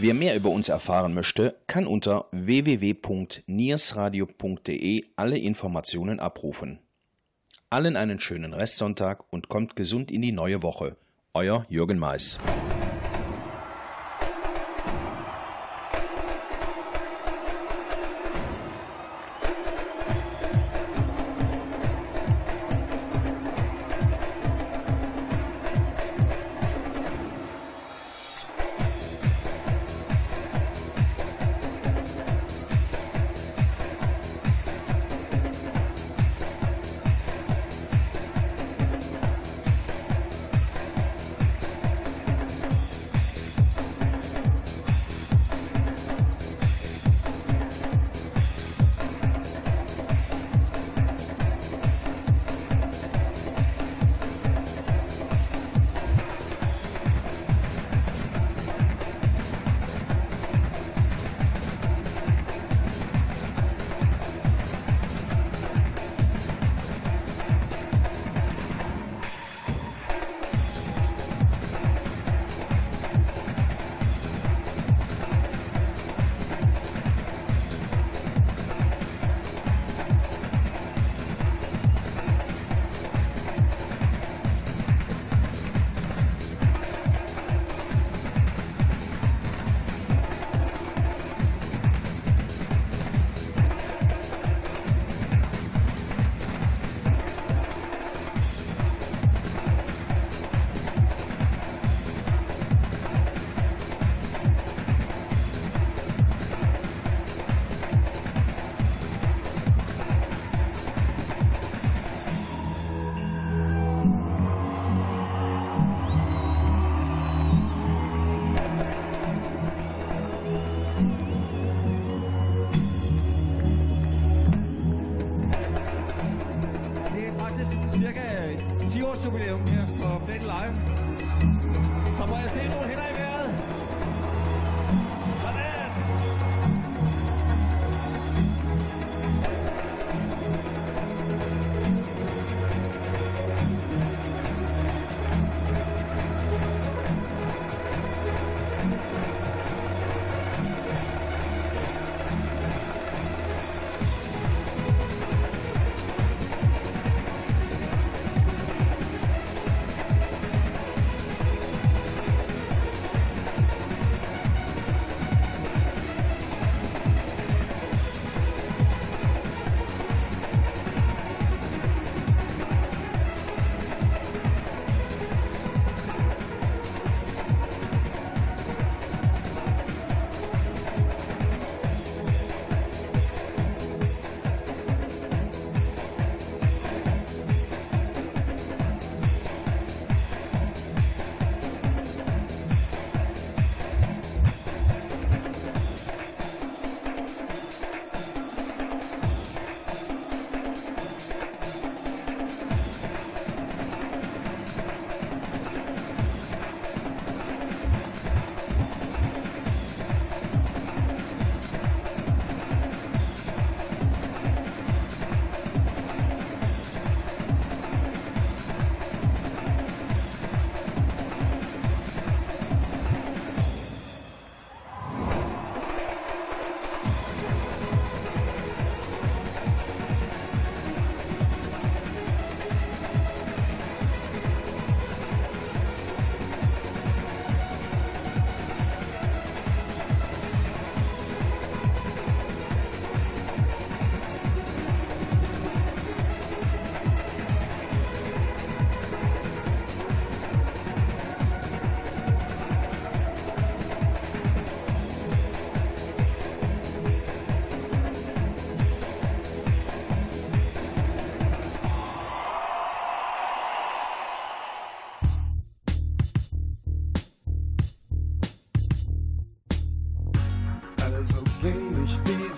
Wer 0.00 0.14
mehr 0.14 0.36
über 0.36 0.50
uns 0.50 0.68
erfahren 0.68 1.12
möchte, 1.12 1.56
kann 1.66 1.88
unter 1.88 2.26
www.niersradio.de 2.30 5.06
alle 5.16 5.38
Informationen 5.38 6.20
abrufen. 6.20 6.78
Allen 7.68 7.96
einen 7.96 8.20
schönen 8.20 8.54
Restsonntag 8.54 9.24
und 9.32 9.48
kommt 9.48 9.74
gesund 9.74 10.12
in 10.12 10.22
die 10.22 10.30
neue 10.30 10.62
Woche. 10.62 10.96
Euer 11.34 11.66
Jürgen 11.68 11.98
Mais. 11.98 12.38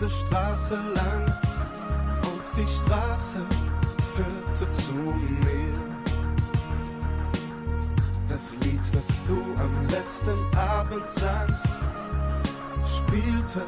Straße 0.08 0.76
lang 0.94 1.26
und 2.32 2.42
die 2.56 2.66
Straße 2.66 3.38
führte 4.14 4.70
zu 4.70 4.92
mir. 4.92 5.74
Das 8.28 8.56
Lied, 8.62 8.80
das 8.94 9.24
du 9.26 9.36
am 9.58 9.88
letzten 9.88 10.38
Abend 10.56 11.06
sangst, 11.06 11.78
spielte 12.80 13.62